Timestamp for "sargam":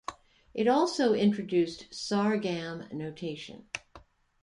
1.91-2.91